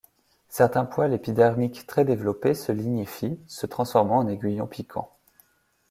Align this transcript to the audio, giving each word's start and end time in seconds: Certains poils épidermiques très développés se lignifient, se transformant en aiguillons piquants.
Certains 0.49 0.85
poils 0.85 1.13
épidermiques 1.13 1.85
très 1.85 2.03
développés 2.05 2.55
se 2.55 2.71
lignifient, 2.71 3.39
se 3.45 3.67
transformant 3.67 4.17
en 4.17 4.27
aiguillons 4.27 4.65
piquants. 4.65 5.15